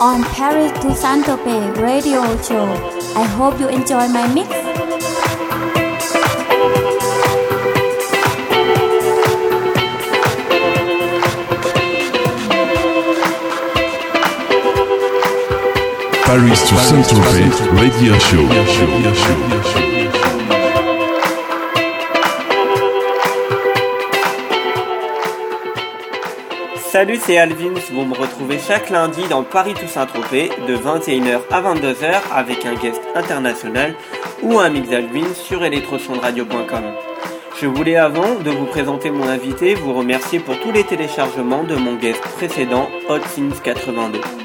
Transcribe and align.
on 0.00 0.22
Paris 0.34 0.70
to 0.82 0.94
Saint-Tropez 0.94 1.76
radio 1.80 2.22
show. 2.42 2.66
I 3.16 3.24
hope 3.24 3.58
you 3.58 3.68
enjoy 3.68 4.06
my 4.08 4.26
mix. 4.32 4.63
Paris 16.34 16.64
to 16.68 16.76
Saint-Tropez 16.76 17.48
radio 17.76 18.18
show. 18.18 18.48
Salut, 26.90 27.20
c'est 27.24 27.38
Alvins. 27.38 27.74
Vous 27.92 28.04
me 28.04 28.14
retrouvez 28.14 28.58
chaque 28.58 28.90
lundi 28.90 29.22
dans 29.30 29.44
Paris 29.44 29.74
Toussaint-Tropez 29.74 30.50
de 30.66 30.76
21h 30.76 31.42
à 31.52 31.62
22h 31.62 32.14
avec 32.34 32.66
un 32.66 32.74
guest 32.74 33.00
international 33.14 33.94
ou 34.42 34.58
un 34.58 34.70
mix 34.70 34.90
Alvins 34.90 35.34
sur 35.34 35.62
electrosondradio.com. 35.62 36.82
Je 37.62 37.66
voulais 37.68 37.94
avant 37.94 38.34
de 38.40 38.50
vous 38.50 38.66
présenter 38.66 39.12
mon 39.12 39.28
invité 39.28 39.76
vous 39.76 39.94
remercier 39.94 40.40
pour 40.40 40.58
tous 40.58 40.72
les 40.72 40.82
téléchargements 40.82 41.62
de 41.62 41.76
mon 41.76 41.94
guest 41.94 42.22
précédent 42.38 42.88
Hot 43.08 43.20
Sins 43.36 43.60
82. 43.62 44.43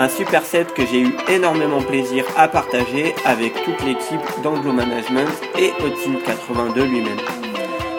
Un 0.00 0.08
super 0.08 0.44
set 0.44 0.74
que 0.74 0.86
j'ai 0.86 1.00
eu 1.00 1.12
énormément 1.28 1.82
plaisir 1.82 2.24
à 2.36 2.46
partager 2.46 3.16
avec 3.24 3.52
toute 3.64 3.84
l'équipe 3.84 4.20
d'Anglo 4.44 4.72
Management 4.72 5.28
et 5.58 5.72
Sins 5.96 6.20
82 6.24 6.84
lui-même. 6.84 7.18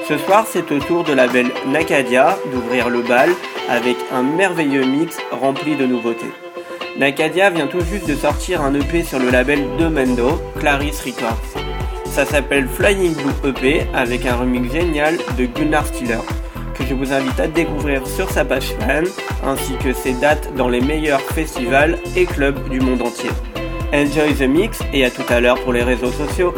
Ce 0.08 0.18
soir, 0.18 0.46
c'est 0.50 0.72
au 0.72 0.80
tour 0.80 1.04
de 1.04 1.12
la 1.12 1.28
belle 1.28 1.52
Nakadia 1.68 2.38
d'ouvrir 2.54 2.90
le 2.90 3.02
bal 3.02 3.32
avec 3.68 3.98
un 4.14 4.24
merveilleux 4.24 4.86
mix 4.86 5.18
rempli 5.30 5.76
de 5.76 5.86
nouveautés. 5.86 6.32
Nakadia 6.98 7.50
vient 7.50 7.68
tout 7.68 7.82
juste 7.82 8.08
de 8.08 8.16
sortir 8.16 8.62
un 8.62 8.74
EP 8.76 9.04
sur 9.04 9.20
le 9.20 9.30
label 9.30 9.60
de 9.78 9.88
Mendo, 9.88 10.40
Clarice 10.58 11.02
Records. 11.02 11.62
Ça 12.06 12.26
s'appelle 12.26 12.70
Flying 12.70 13.14
Blue 13.14 13.50
EP 13.50 13.88
avec 13.94 14.26
un 14.26 14.38
remix 14.38 14.72
génial 14.72 15.18
de 15.38 15.46
Gunnar 15.48 15.86
Stiller 15.86 16.20
que 16.80 16.86
je 16.86 16.94
vous 16.94 17.14
invite 17.14 17.40
à 17.40 17.48
découvrir 17.48 18.08
sur 18.08 18.30
sa 18.30 18.46
page 18.46 18.74
fan 18.80 19.06
ainsi 19.46 19.74
que 19.84 19.94
ses 19.94 20.14
dates 20.14 20.56
dans 20.56 20.70
les 20.70 20.82
meilleurs 20.82 21.22
festivals 21.22 21.98
et 22.16 22.26
clubs 22.26 22.70
du 22.70 22.80
monde 22.80 23.02
entier. 23.02 23.30
Enjoy 23.94 24.34
the 24.34 24.48
mix 24.50 24.80
et 24.94 25.04
à 25.06 25.12
tout 25.12 25.26
à 25.30 25.40
l'heure 25.40 25.60
pour 25.62 25.74
les 25.74 25.84
réseaux 25.84 26.12
sociaux. 26.12 26.54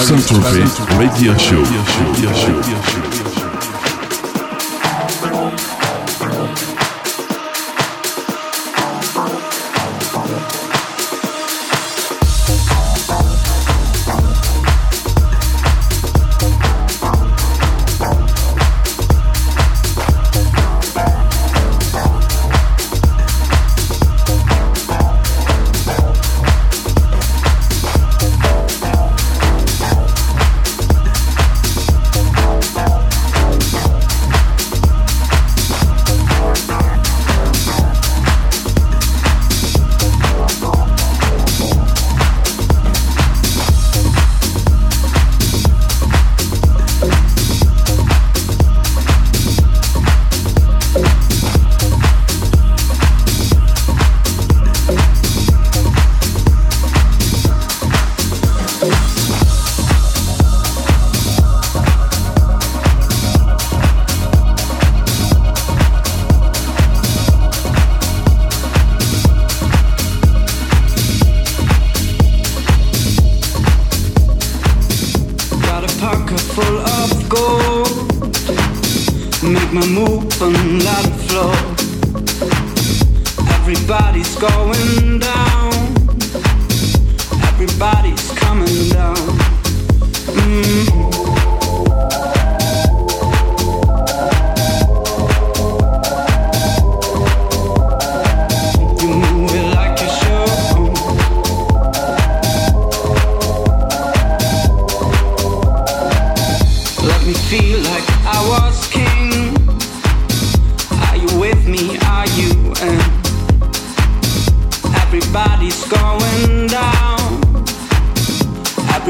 Saint-Tropez 0.00 0.80
Radio 0.96 1.36
Show. 1.38 1.62
Radio 1.62 2.32
show. 2.34 2.60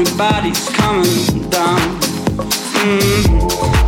everybody's 0.01 0.67
coming 0.69 1.49
down. 1.49 1.79
Mm. 2.81 3.80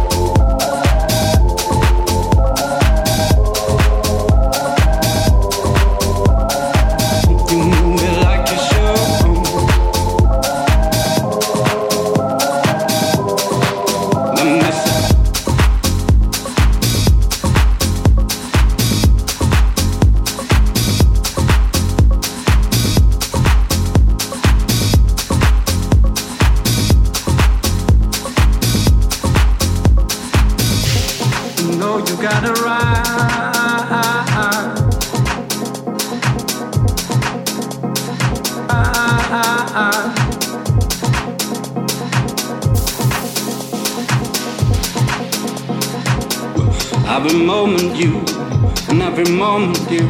moment 49.63 49.91
you, 49.91 50.08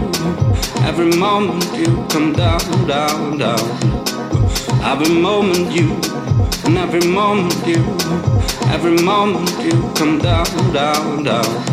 every 0.84 1.16
moment 1.16 1.78
you 1.78 2.06
come 2.10 2.34
down, 2.34 2.88
down, 2.88 3.38
down. 3.38 3.60
Every 4.84 5.14
moment 5.14 5.72
you, 5.72 5.92
and 6.66 6.78
every 6.78 7.08
moment 7.08 7.68
you, 7.68 7.84
every 8.74 8.98
moment 9.04 9.52
you 9.64 9.92
come 9.96 10.18
down, 10.18 10.74
down, 10.74 11.24
down. 11.24 11.73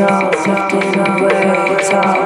all, 0.00 0.30
give 0.30 0.82
it 0.82 1.08
away, 1.08 1.76
it's 1.78 1.90
all. 1.90 2.25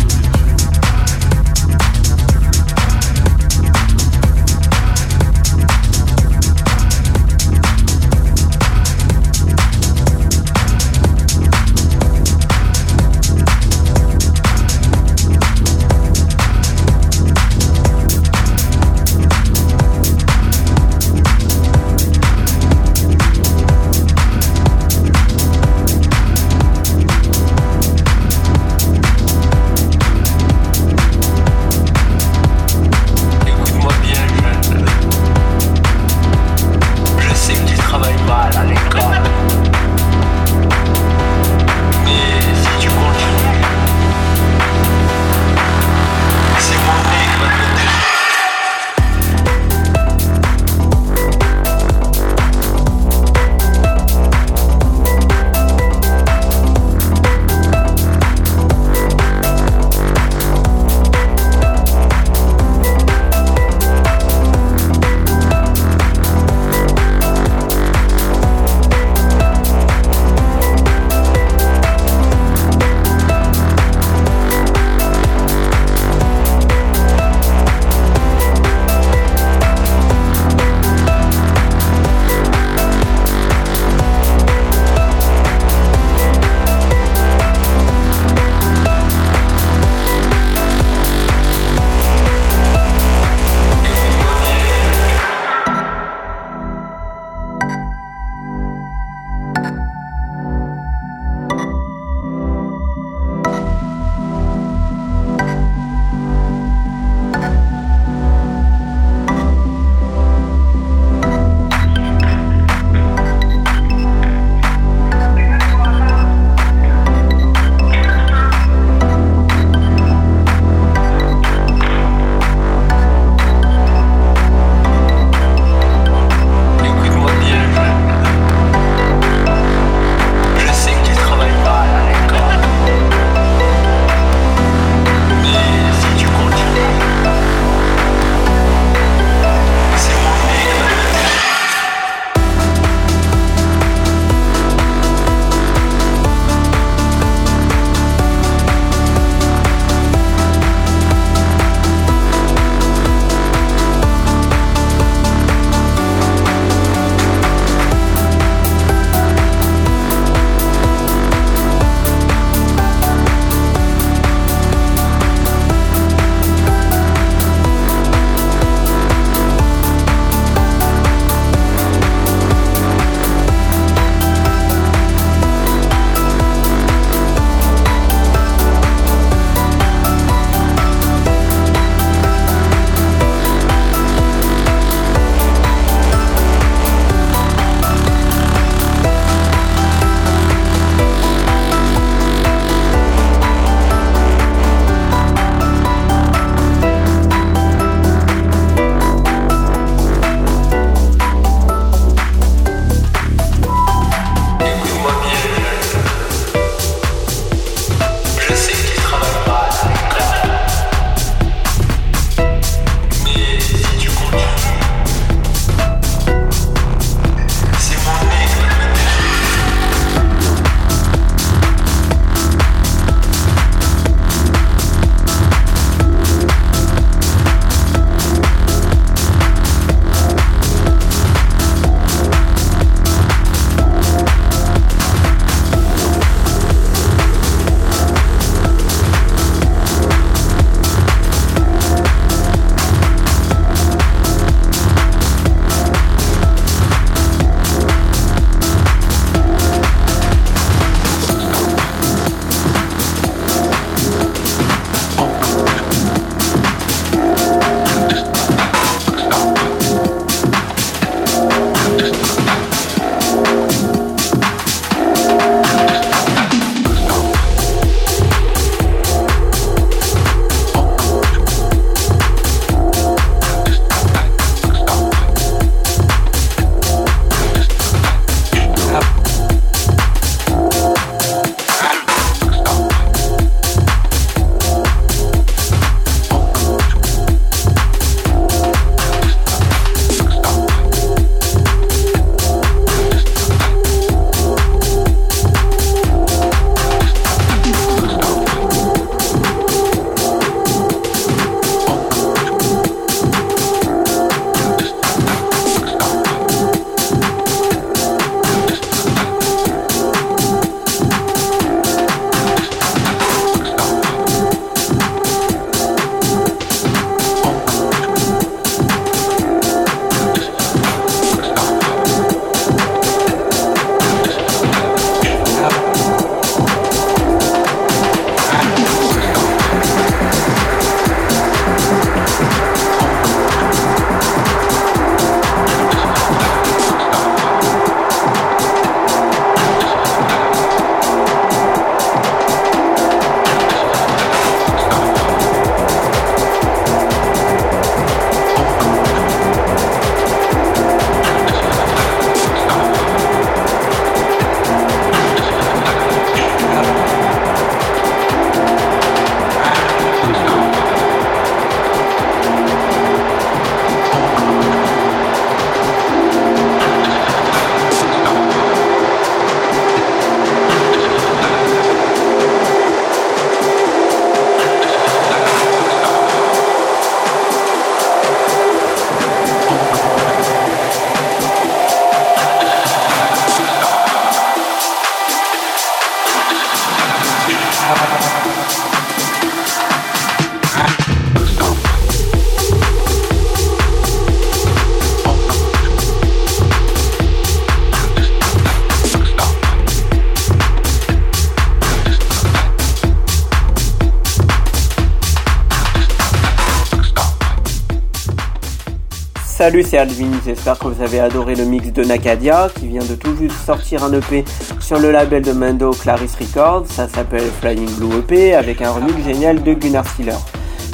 Salut, 409.61 409.83
c'est 409.83 409.99
Alvin, 409.99 410.31
j'espère 410.43 410.79
que 410.79 410.87
vous 410.87 411.03
avez 411.03 411.19
adoré 411.19 411.53
le 411.53 411.65
mix 411.65 411.93
de 411.93 412.03
Nakadia 412.03 412.69
qui 412.79 412.87
vient 412.87 413.03
de 413.03 413.13
tout 413.13 413.37
juste 413.37 413.63
sortir 413.63 414.03
un 414.03 414.11
EP 414.11 414.43
sur 414.79 414.97
le 414.97 415.11
label 415.11 415.43
de 415.43 415.51
Mando 415.51 415.91
Clarice 415.91 416.33
Records, 416.33 416.87
ça 416.87 417.07
s'appelle 417.07 417.45
Flying 417.59 417.87
Blue 417.97 418.17
EP 418.17 418.55
avec 418.55 418.81
un 418.81 418.89
remix 418.89 419.23
génial 419.23 419.61
de 419.61 419.73
Gunnar 419.73 420.07
Stiller. 420.07 420.39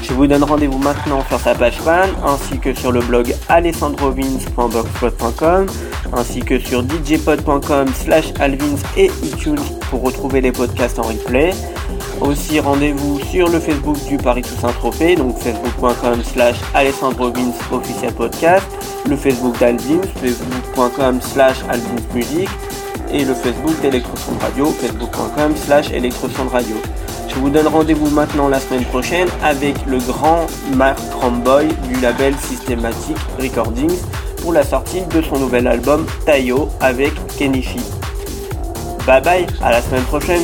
Je 0.04 0.12
vous 0.12 0.28
donne 0.28 0.44
rendez-vous 0.44 0.80
maintenant 0.80 1.24
sur 1.30 1.40
sa 1.40 1.56
page 1.56 1.80
fan 1.80 2.10
ainsi 2.26 2.60
que 2.60 2.74
sur 2.74 2.92
le 2.92 3.00
blog 3.00 3.34
alessandrovins.blogspot.com 3.48 5.68
ainsi 6.12 6.42
que 6.42 6.60
sur 6.60 6.84
djpod.com 6.84 7.88
slash 7.96 8.34
alvins 8.38 8.76
et 8.98 9.10
iTunes 9.24 9.64
pour 9.90 10.02
retrouver 10.02 10.42
les 10.42 10.52
podcasts 10.52 11.00
en 11.00 11.04
replay. 11.04 11.54
Aussi 12.22 12.60
rendez-vous 12.60 13.20
sur 13.20 13.48
le 13.48 13.60
Facebook 13.60 13.98
du 14.08 14.18
Paris 14.18 14.42
Toussaint 14.42 14.74
Trophée, 14.74 15.16
donc 15.16 15.38
facebook.com 15.38 16.24
slash 16.24 16.56
Alessandro 16.74 17.32
officiel 17.72 18.14
podcast, 18.14 18.66
le 19.08 19.16
Facebook 19.16 19.58
d'Alvins, 19.60 20.02
facebook.com 20.22 21.22
slash 21.22 21.58
Music 22.14 22.50
et 23.14 23.24
le 23.24 23.34
Facebook 23.34 23.80
d'Electroson 23.82 24.34
Radio, 24.42 24.66
facebook.com 24.66 25.56
slash 25.56 25.92
Electroson 25.92 26.48
Radio. 26.52 26.76
Je 27.30 27.36
vous 27.36 27.50
donne 27.50 27.68
rendez-vous 27.68 28.10
maintenant 28.10 28.48
la 28.48 28.60
semaine 28.60 28.86
prochaine 28.86 29.28
avec 29.44 29.76
le 29.86 30.00
grand 30.00 30.48
Mark 30.76 31.00
Ramboy 31.22 31.68
du 31.88 32.00
label 32.02 32.34
Systematic 32.40 33.16
Recordings 33.40 33.98
pour 34.42 34.54
la 34.54 34.64
sortie 34.64 35.02
de 35.14 35.22
son 35.22 35.38
nouvel 35.38 35.68
album 35.68 36.06
Tayo 36.26 36.70
avec 36.82 37.14
Kenichi. 37.38 37.80
Bye 39.06 39.22
bye, 39.22 39.48
à 39.62 39.72
la 39.72 39.82
semaine 39.82 40.04
prochaine 40.04 40.44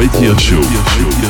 Radio 0.00 0.34
Show. 0.38 1.29